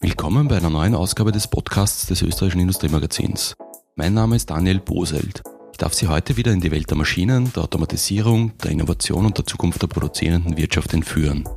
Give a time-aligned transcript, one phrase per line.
[0.00, 3.56] Willkommen bei einer neuen Ausgabe des Podcasts des österreichischen Industriemagazins.
[3.96, 5.42] Mein Name ist Daniel Boselt.
[5.72, 9.36] Ich darf Sie heute wieder in die Welt der Maschinen, der Automatisierung, der Innovation und
[9.36, 11.48] der Zukunft der produzierenden Wirtschaft entführen.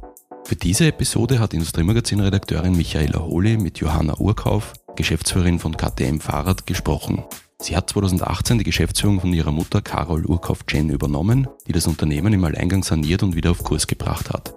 [0.44, 7.24] Für diese Episode hat Industriemagazin-Redakteurin Michaela Holy mit Johanna Urkauf, Geschäftsführerin von KTM Fahrrad, gesprochen.
[7.60, 12.44] Sie hat 2018 die Geschäftsführung von ihrer Mutter Carol Urkauf-Jen übernommen, die das Unternehmen im
[12.44, 14.56] Alleingang saniert und wieder auf Kurs gebracht hat.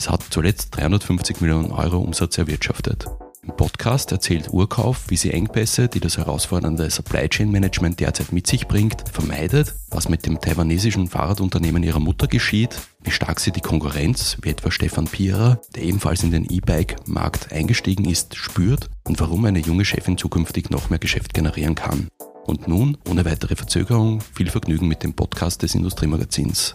[0.00, 3.04] Es hat zuletzt 350 Millionen Euro Umsatz erwirtschaftet.
[3.42, 8.46] Im Podcast erzählt Urkauf, wie sie Engpässe, die das herausfordernde Supply Chain Management derzeit mit
[8.46, 13.60] sich bringt, vermeidet, was mit dem taiwanesischen Fahrradunternehmen ihrer Mutter geschieht, wie stark sie die
[13.60, 19.44] Konkurrenz, wie etwa Stefan Pierer, der ebenfalls in den E-Bike-Markt eingestiegen ist, spürt und warum
[19.44, 22.08] eine junge Chefin zukünftig noch mehr Geschäft generieren kann.
[22.46, 26.74] Und nun, ohne weitere Verzögerung, viel Vergnügen mit dem Podcast des Industriemagazins.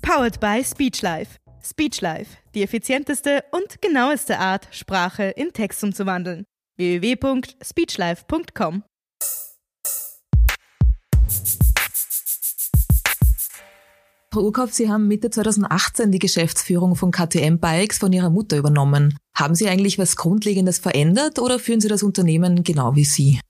[0.00, 1.30] Powered by Speechlife.
[1.62, 6.44] Speechlife, die effizienteste und genaueste Art, Sprache in Text umzuwandeln.
[6.76, 8.84] www.speechlife.com
[14.30, 19.16] Frau Urkauf, Sie haben Mitte 2018 die Geschäftsführung von KTM Bikes von Ihrer Mutter übernommen.
[19.34, 23.40] Haben Sie eigentlich was Grundlegendes verändert oder führen Sie das Unternehmen genau wie Sie?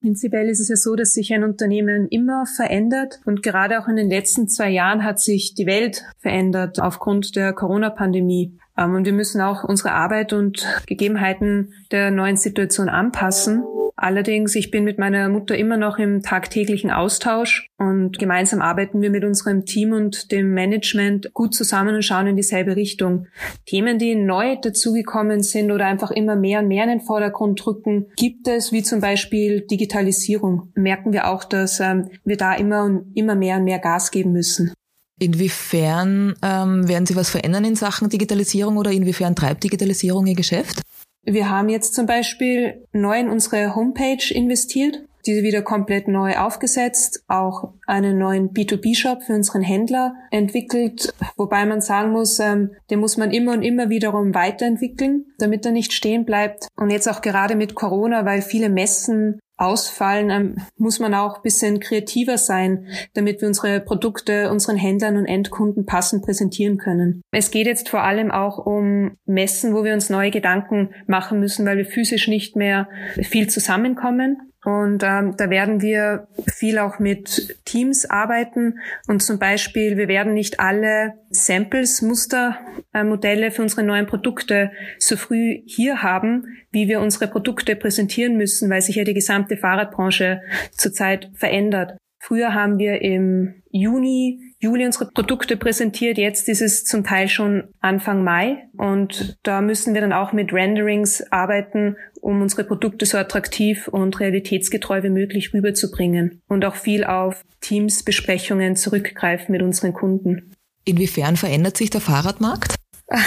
[0.00, 3.96] Prinzipiell ist es ja so, dass sich ein Unternehmen immer verändert und gerade auch in
[3.96, 8.56] den letzten zwei Jahren hat sich die Welt verändert aufgrund der Corona-Pandemie.
[8.78, 13.64] Ähm, und wir müssen auch unsere Arbeit und Gegebenheiten der neuen Situation anpassen.
[14.00, 19.10] Allerdings, ich bin mit meiner Mutter immer noch im tagtäglichen Austausch und gemeinsam arbeiten wir
[19.10, 23.26] mit unserem Team und dem Management gut zusammen und schauen in dieselbe Richtung.
[23.66, 28.06] Themen, die neu dazugekommen sind oder einfach immer mehr und mehr in den Vordergrund rücken,
[28.16, 30.70] gibt es, wie zum Beispiel Digitalisierung.
[30.76, 34.30] Merken wir auch, dass ähm, wir da immer und immer mehr und mehr Gas geben
[34.30, 34.72] müssen.
[35.18, 40.82] Inwiefern ähm, werden Sie was verändern in Sachen Digitalisierung oder inwiefern treibt Digitalisierung Ihr Geschäft?
[41.24, 47.22] Wir haben jetzt zum Beispiel neu in unsere Homepage investiert, diese wieder komplett neu aufgesetzt,
[47.28, 53.18] auch einen neuen B2B-Shop für unseren Händler entwickelt, wobei man sagen muss, ähm, den muss
[53.18, 56.68] man immer und immer wiederum weiterentwickeln, damit er nicht stehen bleibt.
[56.76, 61.80] Und jetzt auch gerade mit Corona, weil viele Messen ausfallen, ähm, muss man auch bisschen
[61.80, 67.22] kreativer sein, damit wir unsere Produkte unseren Händlern und Endkunden passend präsentieren können.
[67.32, 71.66] Es geht jetzt vor allem auch um Messen, wo wir uns neue Gedanken machen müssen,
[71.66, 72.88] weil wir physisch nicht mehr
[73.20, 74.47] viel zusammenkommen.
[74.68, 78.80] Und ähm, da werden wir viel auch mit Teams arbeiten.
[79.06, 85.16] Und zum Beispiel, wir werden nicht alle Samples, Mustermodelle äh, für unsere neuen Produkte so
[85.16, 90.42] früh hier haben, wie wir unsere Produkte präsentieren müssen, weil sich ja die gesamte Fahrradbranche
[90.72, 91.96] zurzeit verändert.
[92.20, 96.18] Früher haben wir im Juni, Juli unsere Produkte präsentiert.
[96.18, 100.52] Jetzt ist es zum Teil schon Anfang Mai und da müssen wir dann auch mit
[100.52, 107.04] Renderings arbeiten, um unsere Produkte so attraktiv und realitätsgetreu wie möglich rüberzubringen und auch viel
[107.04, 110.52] auf Teams-Besprechungen zurückgreifen mit unseren Kunden.
[110.84, 112.74] Inwiefern verändert sich der Fahrradmarkt?
[113.08, 113.20] das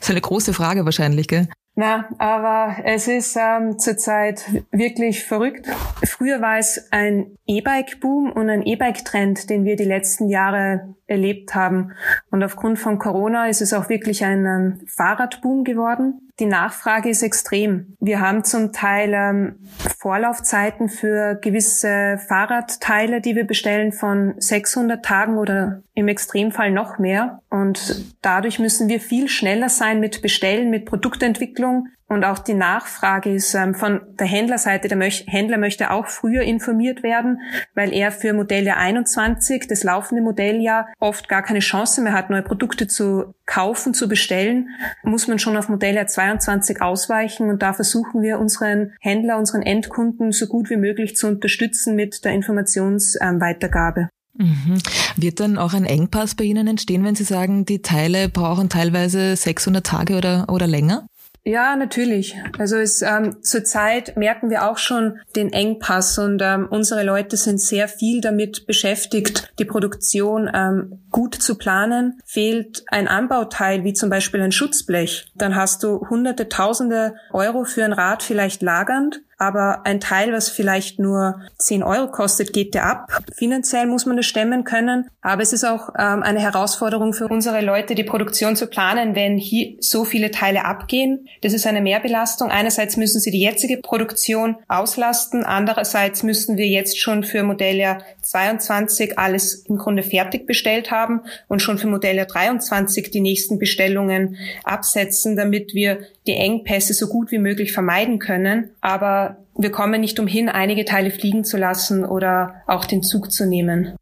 [0.00, 1.46] ist eine große Frage wahrscheinlich, gell?
[1.74, 5.66] Na, aber es ist ähm, zurzeit wirklich verrückt.
[6.04, 11.92] Früher war es ein E-Bike-Boom und ein E-Bike-Trend, den wir die letzten Jahre erlebt haben.
[12.30, 16.28] Und aufgrund von Corona ist es auch wirklich ein ähm, Fahrradboom geworden.
[16.42, 17.96] Die Nachfrage ist extrem.
[18.00, 19.60] Wir haben zum Teil ähm,
[19.96, 27.42] Vorlaufzeiten für gewisse Fahrradteile, die wir bestellen von 600 Tagen oder im Extremfall noch mehr.
[27.48, 31.86] Und dadurch müssen wir viel schneller sein mit Bestellen, mit Produktentwicklung.
[32.12, 36.42] Und auch die Nachfrage ist ähm, von der Händlerseite, der Möch Händler möchte auch früher
[36.42, 37.40] informiert werden,
[37.74, 42.42] weil er für Modelljahr 21, das laufende Modelljahr, oft gar keine Chance mehr hat, neue
[42.42, 44.68] Produkte zu kaufen, zu bestellen,
[45.02, 47.48] muss man schon auf Modelljahr 22 ausweichen.
[47.48, 52.26] Und da versuchen wir unseren Händler, unseren Endkunden so gut wie möglich zu unterstützen mit
[52.26, 54.10] der Informationsweitergabe.
[54.34, 54.78] Mhm.
[55.16, 59.34] Wird dann auch ein Engpass bei Ihnen entstehen, wenn Sie sagen, die Teile brauchen teilweise
[59.34, 61.06] 600 Tage oder, oder länger?
[61.44, 62.36] Ja, natürlich.
[62.58, 67.60] Also es, ähm, zurzeit merken wir auch schon den Engpass und ähm, unsere Leute sind
[67.60, 72.20] sehr viel damit beschäftigt, die Produktion ähm, gut zu planen.
[72.24, 77.84] Fehlt ein Anbauteil wie zum Beispiel ein Schutzblech, dann hast du hunderte, tausende Euro für
[77.84, 82.86] ein Rad vielleicht lagernd aber ein Teil, was vielleicht nur 10 Euro kostet, geht der
[82.86, 83.22] ab.
[83.34, 87.60] Finanziell muss man das stemmen können, aber es ist auch ähm, eine Herausforderung für unsere
[87.60, 91.26] Leute, die Produktion zu planen, wenn hier so viele Teile abgehen.
[91.40, 92.50] Das ist eine Mehrbelastung.
[92.50, 99.18] Einerseits müssen sie die jetzige Produktion auslasten, andererseits müssen wir jetzt schon für Modelljahr 22
[99.18, 101.01] alles im Grunde fertig bestellt haben
[101.48, 107.30] und schon für Modelljahr 23 die nächsten Bestellungen absetzen, damit wir die Engpässe so gut
[107.30, 108.70] wie möglich vermeiden können.
[108.80, 113.46] Aber wir kommen nicht umhin, einige Teile fliegen zu lassen oder auch den Zug zu
[113.46, 113.94] nehmen.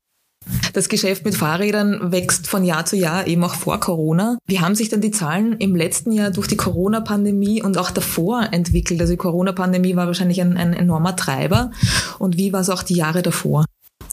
[0.72, 4.38] Das Geschäft mit Fahrrädern wächst von Jahr zu Jahr, eben auch vor Corona.
[4.46, 8.48] Wie haben sich dann die Zahlen im letzten Jahr durch die Corona-Pandemie und auch davor
[8.52, 9.00] entwickelt?
[9.00, 11.72] Also die Corona-Pandemie war wahrscheinlich ein, ein enormer Treiber.
[12.18, 13.64] Und wie war es auch die Jahre davor?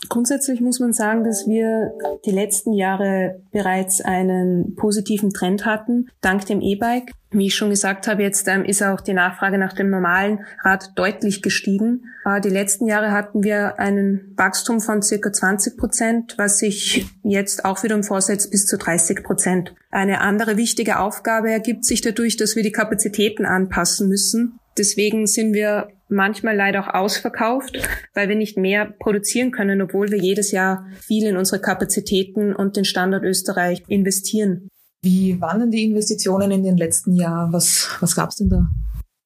[0.09, 1.91] Grundsätzlich muss man sagen, dass wir
[2.25, 7.11] die letzten Jahre bereits einen positiven Trend hatten, dank dem E-Bike.
[7.29, 10.91] Wie ich schon gesagt habe, jetzt ähm, ist auch die Nachfrage nach dem normalen Rad
[10.95, 12.05] deutlich gestiegen.
[12.23, 17.65] Äh, die letzten Jahre hatten wir einen Wachstum von circa 20 Prozent, was sich jetzt
[17.65, 19.75] auch wiederum vorsetzt bis zu 30 Prozent.
[19.91, 24.59] Eine andere wichtige Aufgabe ergibt sich dadurch, dass wir die Kapazitäten anpassen müssen.
[24.77, 27.77] Deswegen sind wir manchmal leider auch ausverkauft,
[28.13, 32.77] weil wir nicht mehr produzieren können, obwohl wir jedes Jahr viel in unsere Kapazitäten und
[32.77, 34.69] den Standort Österreich investieren.
[35.01, 37.53] Wie waren denn die Investitionen in den letzten Jahren?
[37.53, 38.67] Was, was gab es denn da?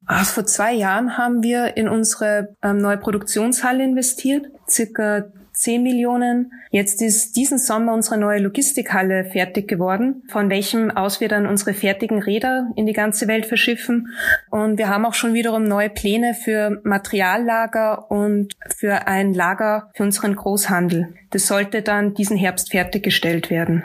[0.05, 5.31] Ah, vor zwei Jahren haben wir in unsere ähm, neue Produktionshalle investiert, circa
[5.61, 6.51] 10 Millionen.
[6.71, 11.73] Jetzt ist diesen Sommer unsere neue Logistikhalle fertig geworden, von welchem aus wir dann unsere
[11.75, 14.07] fertigen Räder in die ganze Welt verschiffen.
[14.49, 20.03] Und wir haben auch schon wiederum neue Pläne für Materiallager und für ein Lager für
[20.03, 21.13] unseren Großhandel.
[21.29, 23.83] Das sollte dann diesen Herbst fertiggestellt werden.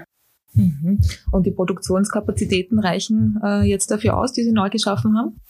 [0.55, 1.01] Mhm.
[1.31, 5.41] Und die Produktionskapazitäten reichen äh, jetzt dafür aus, die Sie neu geschaffen haben?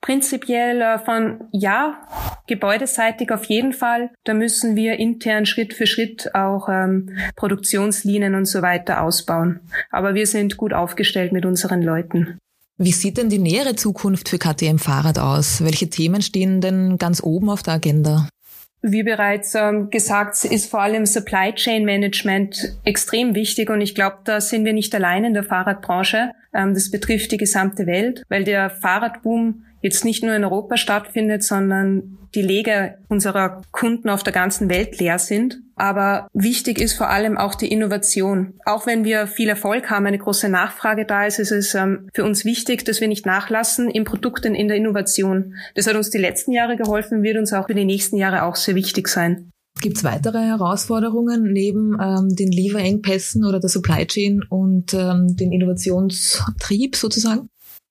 [0.00, 2.06] Prinzipiell äh, von ja,
[2.46, 4.10] gebäudeseitig auf jeden Fall.
[4.24, 9.60] Da müssen wir intern Schritt für Schritt auch ähm, Produktionslinien und so weiter ausbauen.
[9.90, 12.38] Aber wir sind gut aufgestellt mit unseren Leuten.
[12.80, 15.64] Wie sieht denn die nähere Zukunft für KTM Fahrrad aus?
[15.64, 18.28] Welche Themen stehen denn ganz oben auf der Agenda?
[18.80, 24.18] Wie bereits ähm, gesagt, ist vor allem Supply Chain Management extrem wichtig und ich glaube,
[24.22, 26.30] da sind wir nicht allein in der Fahrradbranche.
[26.54, 31.42] Ähm, das betrifft die gesamte Welt, weil der Fahrradboom jetzt nicht nur in Europa stattfindet,
[31.42, 35.60] sondern die Leger unserer Kunden auf der ganzen Welt leer sind.
[35.76, 38.54] Aber wichtig ist vor allem auch die Innovation.
[38.64, 42.24] Auch wenn wir viel Erfolg haben, eine große Nachfrage da ist, ist es ähm, für
[42.24, 45.54] uns wichtig, dass wir nicht nachlassen im Produkt und in der Innovation.
[45.74, 48.56] Das hat uns die letzten Jahre geholfen, wird uns auch für die nächsten Jahre auch
[48.56, 49.50] sehr wichtig sein.
[49.80, 55.52] Gibt es weitere Herausforderungen neben ähm, den Lieferengpässen oder der Supply Chain und ähm, den
[55.52, 57.48] Innovationstrieb sozusagen?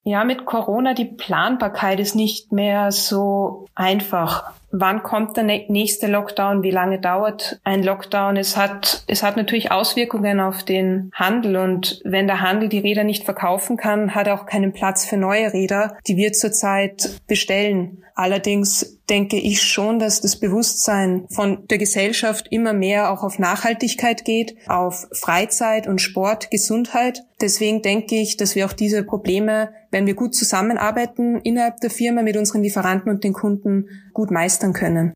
[0.07, 4.53] Ja, mit Corona, die Planbarkeit ist nicht mehr so einfach.
[4.71, 6.63] Wann kommt der nächste Lockdown?
[6.63, 8.37] Wie lange dauert ein Lockdown?
[8.37, 13.03] Es hat, es hat natürlich Auswirkungen auf den Handel und wenn der Handel die Räder
[13.03, 18.05] nicht verkaufen kann, hat er auch keinen Platz für neue Räder, die wir zurzeit bestellen.
[18.17, 24.25] Allerdings denke ich schon, dass das Bewusstsein von der Gesellschaft immer mehr auch auf Nachhaltigkeit
[24.25, 27.21] geht, auf Freizeit und Sport, Gesundheit.
[27.41, 32.23] Deswegen denke ich, dass wir auch diese Probleme, wenn wir gut zusammenarbeiten innerhalb der Firma
[32.23, 35.13] mit unseren Lieferanten und den Kunden, gut meistern können.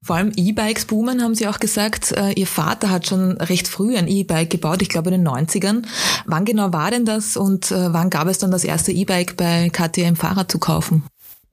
[0.00, 2.12] Vor allem E-Bikes boomen, haben Sie auch gesagt.
[2.12, 5.82] Äh, Ihr Vater hat schon recht früh ein E-Bike gebaut, ich glaube in den 90ern.
[6.26, 9.70] Wann genau war denn das und äh, wann gab es dann das erste E-Bike bei
[9.70, 11.02] KTM Fahrrad zu kaufen?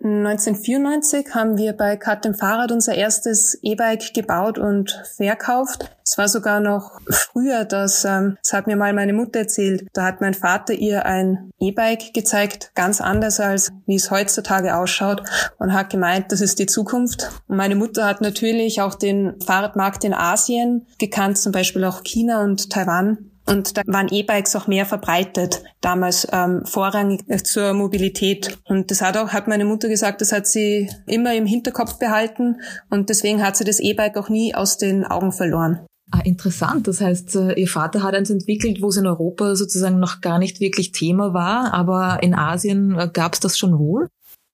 [0.03, 5.95] 1994 haben wir bei Kat Fahrrad unser erstes E-Bike gebaut und verkauft.
[6.03, 9.88] Es war sogar noch früher, das, ähm, das hat mir mal meine Mutter erzählt.
[9.93, 15.24] Da hat mein Vater ihr ein E-Bike gezeigt, ganz anders als wie es heutzutage ausschaut
[15.60, 17.29] und hat gemeint, das ist die Zukunft.
[17.48, 22.43] Und meine Mutter hat natürlich auch den Fahrradmarkt in Asien gekannt, zum Beispiel auch China
[22.43, 23.30] und Taiwan.
[23.48, 28.60] Und da waren E-Bikes auch mehr verbreitet, damals ähm, vorrangig zur Mobilität.
[28.65, 32.62] Und das hat auch, hat meine Mutter gesagt, das hat sie immer im Hinterkopf behalten
[32.89, 35.86] und deswegen hat sie das E-Bike auch nie aus den Augen verloren.
[36.12, 36.88] Ah, interessant.
[36.88, 40.39] Das heißt, äh, Ihr Vater hat eins entwickelt, wo es in Europa sozusagen noch gar
[40.39, 44.10] nicht wirklich Thema war, aber in Asien äh, gab es das schon wohl?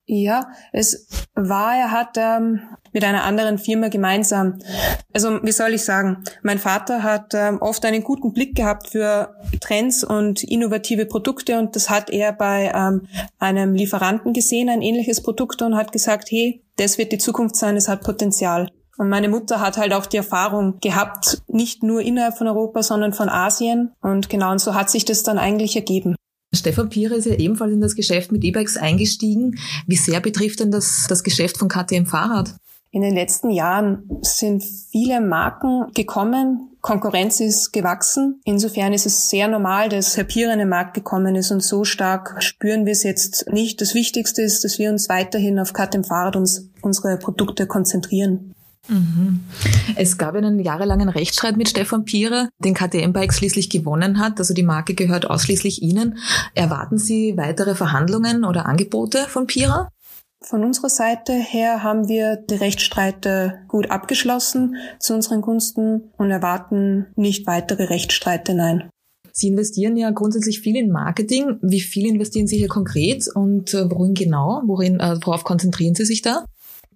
[0.10, 2.62] Ja, es war, er hat ähm,
[2.94, 4.58] mit einer anderen Firma gemeinsam,
[5.14, 9.36] also wie soll ich sagen, mein Vater hat ähm, oft einen guten Blick gehabt für
[9.60, 13.06] Trends und innovative Produkte und das hat er bei ähm,
[13.38, 17.76] einem Lieferanten gesehen, ein ähnliches Produkt und hat gesagt, hey, das wird die Zukunft sein,
[17.76, 18.70] es hat Potenzial.
[18.98, 23.14] Und meine Mutter hat halt auch die Erfahrung gehabt, nicht nur innerhalb von Europa, sondern
[23.14, 23.94] von Asien.
[24.02, 26.16] Und genau, und so hat sich das dann eigentlich ergeben.
[26.54, 29.60] Stefan Piere ist ja ebenfalls in das Geschäft mit E-Bikes eingestiegen.
[29.86, 32.56] Wie sehr betrifft denn das das Geschäft von KTM Fahrrad?
[32.92, 38.40] In den letzten Jahren sind viele Marken gekommen, Konkurrenz ist gewachsen.
[38.46, 41.84] Insofern ist es sehr normal, dass Herr Pier in den Markt gekommen ist und so
[41.84, 43.82] stark spüren wir es jetzt nicht.
[43.82, 48.54] Das Wichtigste ist, dass wir uns weiterhin auf KTM Fahrrad uns, unsere Produkte konzentrieren.
[48.88, 49.42] Mhm.
[49.96, 54.40] Es gab einen jahrelangen Rechtsstreit mit Stefan Pierer, den KTM-Bike schließlich gewonnen hat.
[54.40, 56.18] Also die Marke gehört ausschließlich Ihnen.
[56.54, 59.90] Erwarten Sie weitere Verhandlungen oder Angebote von Pierer?
[60.42, 67.08] Von unserer Seite her haben wir die Rechtsstreite gut abgeschlossen zu unseren Gunsten und erwarten
[67.16, 68.90] nicht weitere Rechtsstreite, nein.
[69.34, 71.60] Sie investieren ja grundsätzlich viel in Marketing.
[71.62, 74.64] Wie viel investieren Sie hier konkret und äh, worin genau?
[74.66, 76.46] Worin, äh, worauf konzentrieren Sie sich da?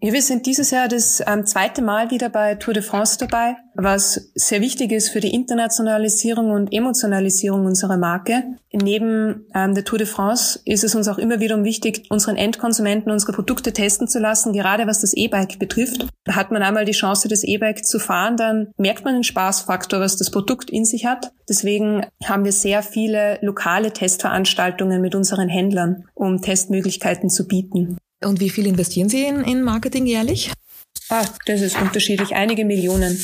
[0.03, 3.57] Ja, wir sind dieses Jahr das ähm, zweite Mal wieder bei Tour de France dabei,
[3.75, 8.43] was sehr wichtig ist für die Internationalisierung und Emotionalisierung unserer Marke.
[8.73, 13.11] Neben ähm, der Tour de France ist es uns auch immer wieder wichtig, unseren Endkonsumenten
[13.11, 16.07] unsere Produkte testen zu lassen, gerade was das E-Bike betrifft.
[16.27, 20.17] Hat man einmal die Chance, das E-Bike zu fahren, dann merkt man den Spaßfaktor, was
[20.17, 21.31] das Produkt in sich hat.
[21.47, 27.97] Deswegen haben wir sehr viele lokale Testveranstaltungen mit unseren Händlern, um Testmöglichkeiten zu bieten.
[28.23, 30.51] Und wie viel investieren Sie in, in Marketing jährlich?
[31.09, 32.35] Ah, das ist unterschiedlich.
[32.35, 33.19] Einige Millionen.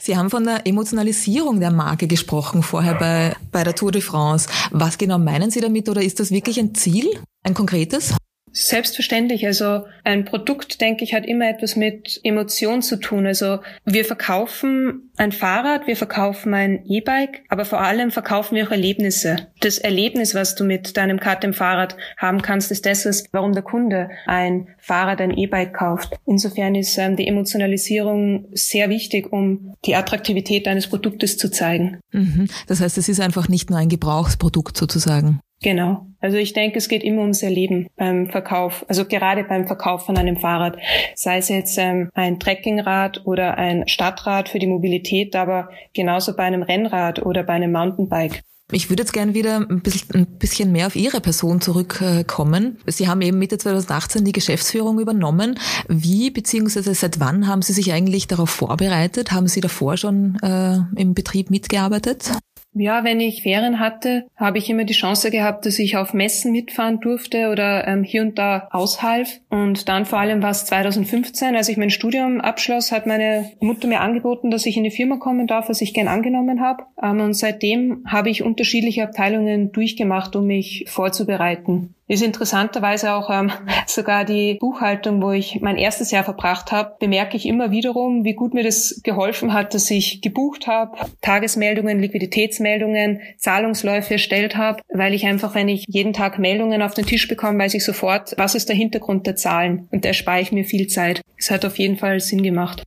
[0.00, 4.48] Sie haben von der Emotionalisierung der Marke gesprochen vorher bei, bei der Tour de France.
[4.70, 7.06] Was genau meinen Sie damit oder ist das wirklich ein Ziel,
[7.42, 8.14] ein konkretes?
[8.52, 9.46] Selbstverständlich.
[9.46, 13.26] Also ein Produkt, denke ich, hat immer etwas mit Emotion zu tun.
[13.26, 18.70] Also wir verkaufen ein Fahrrad, wir verkaufen ein E-Bike, aber vor allem verkaufen wir auch
[18.70, 19.48] Erlebnisse.
[19.60, 24.68] Das Erlebnis, was du mit deinem KTM-Fahrrad haben kannst, ist das, warum der Kunde ein
[24.78, 26.18] Fahrrad, ein E-Bike kauft.
[26.26, 32.00] Insofern ist ähm, die Emotionalisierung sehr wichtig, um die Attraktivität eines Produktes zu zeigen.
[32.12, 32.48] Mhm.
[32.66, 35.40] Das heißt, es ist einfach nicht nur ein Gebrauchsprodukt sozusagen.
[35.62, 36.06] Genau.
[36.20, 40.16] Also ich denke, es geht immer ums Erleben beim Verkauf, also gerade beim Verkauf von
[40.16, 40.78] einem Fahrrad.
[41.14, 46.44] Sei es jetzt ähm, ein Trekkingrad oder ein Stadtrad für die Mobilität, aber genauso bei
[46.44, 48.42] einem Rennrad oder bei einem Mountainbike.
[48.72, 52.78] Ich würde jetzt gerne wieder ein bisschen mehr auf Ihre Person zurückkommen.
[52.86, 55.58] Sie haben eben Mitte 2018 die Geschäftsführung übernommen.
[55.88, 56.92] Wie bzw.
[56.92, 59.32] seit wann haben Sie sich eigentlich darauf vorbereitet?
[59.32, 62.30] Haben Sie davor schon äh, im Betrieb mitgearbeitet?
[62.72, 66.52] Ja, wenn ich Ferien hatte, habe ich immer die Chance gehabt, dass ich auf Messen
[66.52, 69.40] mitfahren durfte oder ähm, hier und da aushalf.
[69.48, 73.88] Und dann vor allem war es 2015, als ich mein Studium abschloss, hat meine Mutter
[73.88, 76.84] mir angeboten, dass ich in die Firma kommen darf, was ich gern angenommen habe.
[77.02, 83.52] Ähm, und seitdem habe ich unterschiedliche Abteilungen durchgemacht, um mich vorzubereiten ist interessanterweise auch ähm,
[83.86, 88.34] sogar die Buchhaltung, wo ich mein erstes Jahr verbracht habe, bemerke ich immer wiederum, wie
[88.34, 95.14] gut mir das geholfen hat, dass ich gebucht habe, Tagesmeldungen, Liquiditätsmeldungen, Zahlungsläufe erstellt habe, weil
[95.14, 98.56] ich einfach, wenn ich jeden Tag Meldungen auf den Tisch bekomme, weiß ich sofort, was
[98.56, 101.20] ist der Hintergrund der Zahlen und da erspare ich mir viel Zeit.
[101.38, 102.82] Es hat auf jeden Fall Sinn gemacht.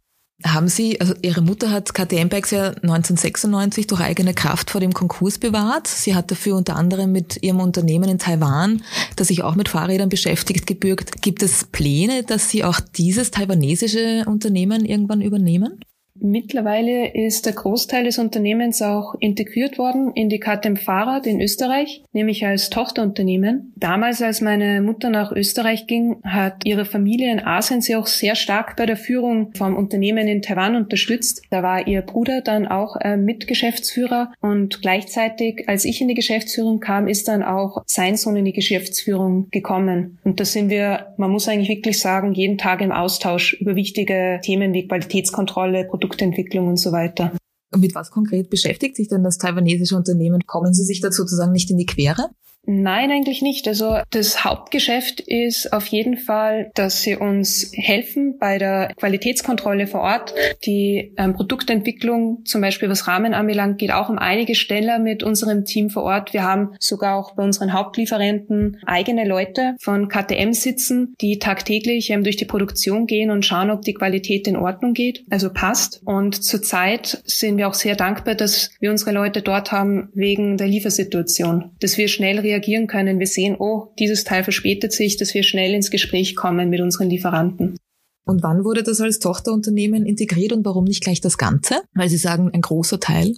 [0.45, 4.93] Haben Sie, also Ihre Mutter hat KTM Bikes ja 1996 durch eigene Kraft vor dem
[4.93, 5.87] Konkurs bewahrt.
[5.87, 8.83] Sie hat dafür unter anderem mit ihrem Unternehmen in Taiwan,
[9.15, 11.21] das sich auch mit Fahrrädern beschäftigt, gebürgt.
[11.21, 15.79] Gibt es Pläne, dass Sie auch dieses taiwanesische Unternehmen irgendwann übernehmen?
[16.25, 22.01] Mittlerweile ist der Großteil des Unternehmens auch integriert worden in die KTM Fahrrad in Österreich,
[22.13, 23.73] nämlich als Tochterunternehmen.
[23.75, 28.35] Damals, als meine Mutter nach Österreich ging, hat ihre Familie in Asien sie auch sehr
[28.35, 31.41] stark bei der Führung vom Unternehmen in Taiwan unterstützt.
[31.49, 36.79] Da war ihr Bruder dann auch äh, Mitgeschäftsführer und gleichzeitig, als ich in die Geschäftsführung
[36.79, 40.19] kam, ist dann auch sein Sohn in die Geschäftsführung gekommen.
[40.23, 44.39] Und da sind wir, man muss eigentlich wirklich sagen, jeden Tag im Austausch über wichtige
[44.41, 47.31] Themen wie Qualitätskontrolle, Produktentwicklung und so weiter.
[47.73, 50.45] Und mit was konkret beschäftigt sich denn das taiwanesische Unternehmen?
[50.45, 52.29] Kommen Sie sich da sozusagen nicht in die Quere?
[52.65, 53.67] Nein, eigentlich nicht.
[53.67, 59.99] Also das Hauptgeschäft ist auf jeden Fall, dass sie uns helfen bei der Qualitätskontrolle vor
[59.99, 60.33] Ort.
[60.65, 65.65] Die ähm, Produktentwicklung, zum Beispiel was Rahmen anbelangt, geht auch um einige Steller mit unserem
[65.65, 66.31] Team vor Ort.
[66.33, 72.23] Wir haben sogar auch bei unseren Hauptlieferanten eigene Leute von KTM sitzen, die tagtäglich ähm,
[72.23, 76.01] durch die Produktion gehen und schauen, ob die Qualität in Ordnung geht, also passt.
[76.05, 80.67] Und zurzeit sind wir auch sehr dankbar, dass wir unsere Leute dort haben wegen der
[80.67, 82.52] Liefersituation, dass wir schnell reagieren
[82.87, 83.19] können.
[83.19, 87.09] Wir sehen, oh, dieses Teil verspätet sich, dass wir schnell ins Gespräch kommen mit unseren
[87.09, 87.77] Lieferanten.
[88.25, 91.81] Und wann wurde das als Tochterunternehmen integriert und warum nicht gleich das Ganze?
[91.93, 93.35] Weil Sie sagen, ein großer Teil.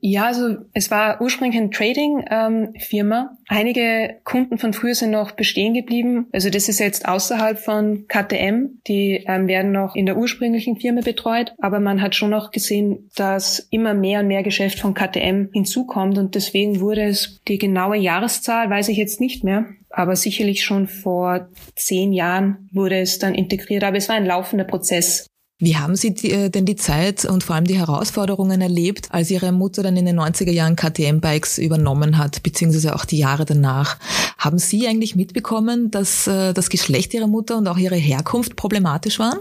[0.00, 3.30] Ja, also es war ursprünglich eine Trading-Firma.
[3.30, 6.26] Ähm, Einige Kunden von früher sind noch bestehen geblieben.
[6.32, 8.80] Also das ist jetzt außerhalb von KTM.
[8.88, 11.54] Die ähm, werden noch in der ursprünglichen Firma betreut.
[11.58, 16.18] Aber man hat schon noch gesehen, dass immer mehr und mehr Geschäft von KTM hinzukommt.
[16.18, 19.66] Und deswegen wurde es, die genaue Jahreszahl weiß ich jetzt nicht mehr.
[19.90, 23.84] Aber sicherlich schon vor zehn Jahren wurde es dann integriert.
[23.84, 25.26] Aber es war ein laufender Prozess.
[25.58, 29.30] Wie haben Sie die, äh, denn die Zeit und vor allem die Herausforderungen erlebt, als
[29.30, 33.98] Ihre Mutter dann in den 90er Jahren KTM-Bikes übernommen hat, beziehungsweise auch die Jahre danach?
[34.36, 39.18] Haben Sie eigentlich mitbekommen, dass äh, das Geschlecht Ihrer Mutter und auch ihre Herkunft problematisch
[39.18, 39.38] waren?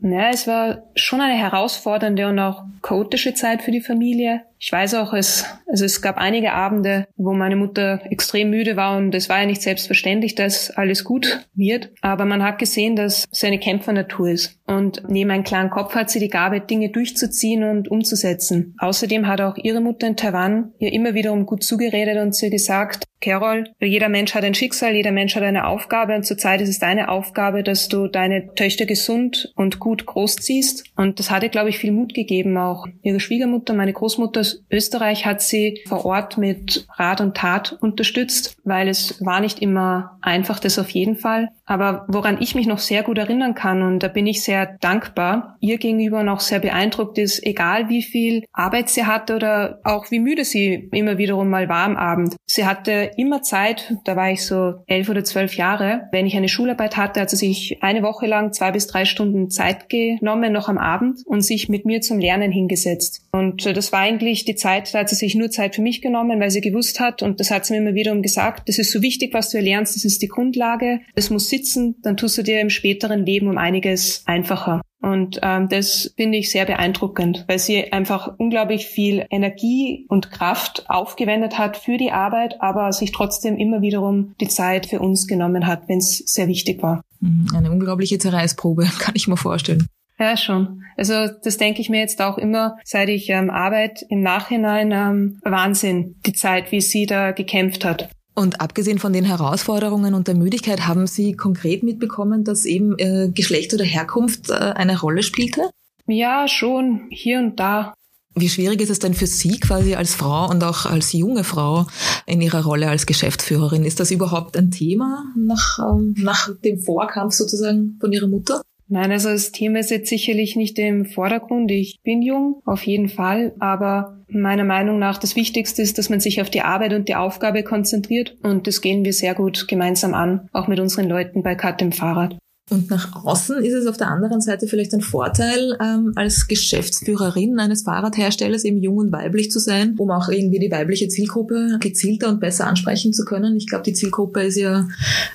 [0.00, 4.42] Ja, es war schon eine herausfordernde und auch chaotische Zeit für die Familie.
[4.64, 8.96] Ich weiß auch, es, also es gab einige Abende, wo meine Mutter extrem müde war
[8.96, 11.90] und es war ja nicht selbstverständlich, dass alles gut wird.
[12.00, 14.60] Aber man hat gesehen, dass sie eine Kämpfernatur ist.
[14.64, 18.76] Und neben einem klaren Kopf hat sie die Gabe, Dinge durchzuziehen und umzusetzen.
[18.78, 23.04] Außerdem hat auch ihre Mutter in Taiwan ihr immer wiederum gut zugeredet und sie gesagt,
[23.20, 26.80] Carol, jeder Mensch hat ein Schicksal, jeder Mensch hat eine Aufgabe und zurzeit ist es
[26.80, 30.84] deine Aufgabe, dass du deine Töchter gesund und gut großziehst.
[30.96, 32.56] Und das hatte, glaube ich, viel Mut gegeben.
[32.56, 38.56] Auch ihre Schwiegermutter, meine Großmutter Österreich hat sie vor Ort mit Rat und Tat unterstützt,
[38.64, 41.48] weil es war nicht immer einfach, das auf jeden Fall.
[41.64, 45.56] Aber woran ich mich noch sehr gut erinnern kann, und da bin ich sehr dankbar,
[45.60, 50.20] ihr gegenüber noch sehr beeindruckt ist, egal wie viel Arbeit sie hatte oder auch wie
[50.20, 52.36] müde sie immer wiederum mal war am Abend.
[52.46, 56.48] Sie hatte immer Zeit, da war ich so elf oder zwölf Jahre, wenn ich eine
[56.48, 60.68] Schularbeit hatte, hat sie sich eine Woche lang zwei bis drei Stunden Zeit genommen, noch
[60.68, 63.26] am Abend, und sich mit mir zum Lernen hingesetzt.
[63.32, 66.40] Und das war eigentlich die Zeit, da hat sie sich nur Zeit für mich genommen,
[66.40, 69.02] weil sie gewusst hat, und das hat sie mir immer wiederum gesagt, das ist so
[69.02, 72.60] wichtig, was du erlernst, das ist die Grundlage, es muss sitzen, dann tust du dir
[72.60, 74.82] im späteren Leben um einiges einfacher.
[75.02, 80.84] Und ähm, das finde ich sehr beeindruckend, weil sie einfach unglaublich viel Energie und Kraft
[80.88, 85.66] aufgewendet hat für die Arbeit, aber sich trotzdem immer wiederum die Zeit für uns genommen
[85.66, 87.02] hat, wenn es sehr wichtig war.
[87.18, 89.88] Mhm, eine unglaubliche Zerreißprobe, kann ich mir vorstellen.
[90.22, 90.84] Ja, schon.
[90.96, 95.40] Also das denke ich mir jetzt auch immer, seit ich ähm, Arbeit im Nachhinein ähm,
[95.42, 98.08] Wahnsinn, die Zeit, wie sie da gekämpft hat.
[98.32, 103.30] Und abgesehen von den Herausforderungen und der Müdigkeit, haben Sie konkret mitbekommen, dass eben äh,
[103.34, 105.70] Geschlecht oder Herkunft äh, eine Rolle spielte?
[106.06, 107.92] Ja, schon, hier und da.
[108.36, 111.86] Wie schwierig ist es denn für Sie quasi als Frau und auch als junge Frau
[112.26, 113.84] in Ihrer Rolle als Geschäftsführerin?
[113.84, 118.62] Ist das überhaupt ein Thema nach, ähm, nach dem Vorkampf sozusagen von Ihrer Mutter?
[118.92, 121.70] Nein, also das Thema ist jetzt sicherlich nicht im Vordergrund.
[121.70, 126.20] Ich bin jung, auf jeden Fall, aber meiner Meinung nach das Wichtigste ist, dass man
[126.20, 130.12] sich auf die Arbeit und die Aufgabe konzentriert und das gehen wir sehr gut gemeinsam
[130.12, 132.36] an, auch mit unseren Leuten bei Cut im Fahrrad.
[132.68, 137.58] Und nach außen ist es auf der anderen Seite vielleicht ein Vorteil, ähm, als Geschäftsführerin
[137.60, 142.28] eines Fahrradherstellers eben jung und weiblich zu sein, um auch irgendwie die weibliche Zielgruppe gezielter
[142.28, 143.56] und besser ansprechen zu können.
[143.56, 144.86] Ich glaube, die Zielgruppe ist ja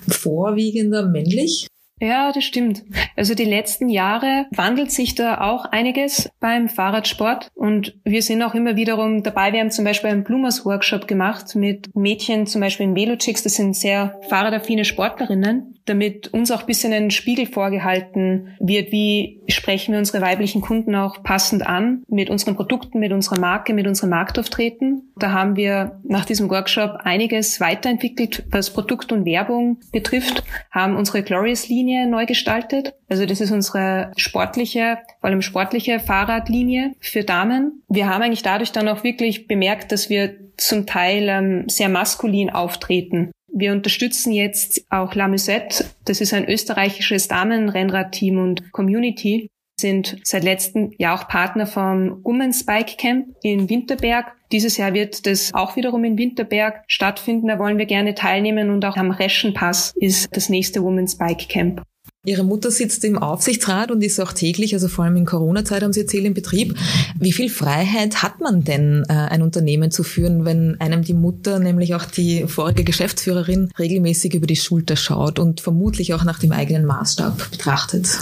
[0.08, 1.68] vorwiegender männlich.
[2.00, 2.84] Ja, das stimmt.
[3.16, 8.54] Also die letzten Jahre wandelt sich da auch einiges beim Fahrradsport und wir sind auch
[8.54, 9.52] immer wiederum dabei.
[9.52, 13.56] Wir haben zum Beispiel einen Blumers Workshop gemacht mit Mädchen, zum Beispiel in Velochicks, das
[13.56, 19.94] sind sehr fahrradaffine Sportlerinnen damit uns auch ein bisschen ein Spiegel vorgehalten wird, wie sprechen
[19.94, 24.12] wir unsere weiblichen Kunden auch passend an mit unseren Produkten, mit unserer Marke, mit unserem
[24.12, 25.14] Marktauftreten.
[25.18, 31.24] Da haben wir nach diesem Workshop einiges weiterentwickelt, was Produkt und Werbung betrifft, haben unsere
[31.24, 32.94] Glorious-Linie neu gestaltet.
[33.10, 37.84] Also das ist unsere sportliche, vor allem sportliche Fahrradlinie für Damen.
[37.88, 42.50] Wir haben eigentlich dadurch dann auch wirklich bemerkt, dass wir zum Teil ähm, sehr maskulin
[42.50, 43.32] auftreten.
[43.60, 45.86] Wir unterstützen jetzt auch La Musette.
[46.06, 49.50] Das ist ein österreichisches Damenrennradteam und Community.
[49.80, 54.32] Sind seit letztem Jahr auch Partner vom Women's Bike Camp in Winterberg.
[54.52, 57.48] Dieses Jahr wird das auch wiederum in Winterberg stattfinden.
[57.48, 61.82] Da wollen wir gerne teilnehmen und auch am Reschenpass ist das nächste Women's Bike Camp.
[62.28, 65.94] Ihre Mutter sitzt im Aufsichtsrat und ist auch täglich, also vor allem in Corona-Zeit haben
[65.94, 66.78] Sie erzählt, im Betrieb.
[67.18, 71.58] Wie viel Freiheit hat man denn, äh, ein Unternehmen zu führen, wenn einem die Mutter,
[71.60, 76.52] nämlich auch die vorige Geschäftsführerin, regelmäßig über die Schulter schaut und vermutlich auch nach dem
[76.52, 78.20] eigenen Maßstab betrachtet?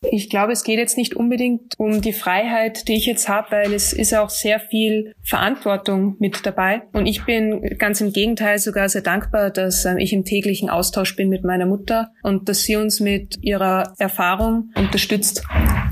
[0.00, 3.74] Ich glaube, es geht jetzt nicht unbedingt um die Freiheit, die ich jetzt habe, weil
[3.74, 6.82] es ist auch sehr viel Verantwortung mit dabei.
[6.92, 11.16] Und ich bin ganz im Gegenteil sogar sehr dankbar, dass ähm, ich im täglichen Austausch
[11.16, 15.42] bin mit meiner Mutter und dass sie uns mit ihrer Erfahrung unterstützt.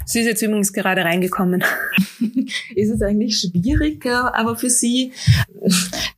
[0.05, 1.64] Sie ist jetzt übrigens gerade reingekommen.
[2.77, 5.12] ist es eigentlich schwierig, aber für Sie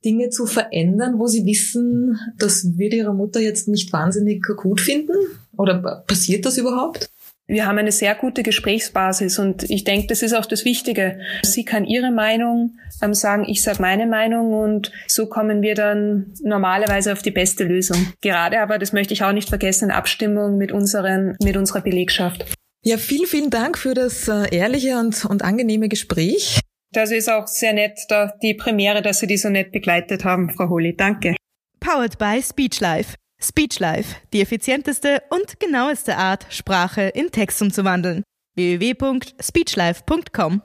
[0.04, 5.14] Dinge zu verändern, wo Sie wissen, das wird Ihre Mutter jetzt nicht wahnsinnig gut finden?
[5.56, 7.10] Oder passiert das überhaupt?
[7.50, 11.18] Wir haben eine sehr gute Gesprächsbasis und ich denke, das ist auch das Wichtige.
[11.42, 16.34] Sie kann ihre Meinung ähm, sagen, ich sage meine Meinung und so kommen wir dann
[16.42, 18.12] normalerweise auf die beste Lösung.
[18.20, 22.44] Gerade aber, das möchte ich auch nicht vergessen, Abstimmung mit, unseren, mit unserer Belegschaft.
[22.84, 26.60] Ja, vielen, vielen Dank für das äh, ehrliche und, und angenehme Gespräch.
[26.92, 30.50] Das ist auch sehr nett, da die Premiere, dass Sie die so nett begleitet haben,
[30.50, 30.94] Frau Holi.
[30.94, 31.34] Danke.
[31.80, 33.14] Powered by SpeechLife.
[33.40, 38.22] SpeechLife, die effizienteste und genaueste Art, Sprache in Text umzuwandeln.
[38.56, 40.62] www.speechlife.com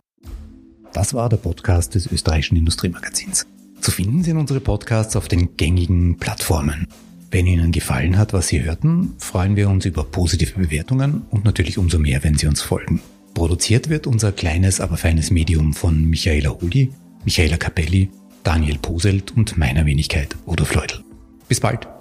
[0.94, 3.46] Das war der Podcast des österreichischen Industriemagazins.
[3.82, 6.88] Zu finden sind unsere Podcasts auf den gängigen Plattformen.
[7.32, 11.78] Wenn Ihnen gefallen hat, was Sie hörten, freuen wir uns über positive Bewertungen und natürlich
[11.78, 13.02] umso mehr, wenn Sie uns folgen.
[13.34, 16.94] Produziert wird unser kleines, aber feines Medium von Michaela Huli,
[17.26, 18.10] Michaela Capelli,
[18.44, 21.04] Daniel Poselt und meiner Wenigkeit Udo Fleudel.
[21.48, 21.93] Bis bald!